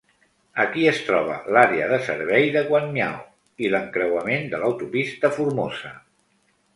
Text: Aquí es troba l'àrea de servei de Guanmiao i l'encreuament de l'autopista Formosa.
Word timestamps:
Aquí 0.61 0.83
es 0.91 0.99
troba 1.09 1.33
l'àrea 1.57 1.89
de 1.91 1.99
servei 2.07 2.49
de 2.55 2.63
Guanmiao 2.71 3.21
i 3.67 3.69
l'encreuament 3.75 4.49
de 4.55 4.63
l'autopista 4.65 5.35
Formosa. 5.37 5.93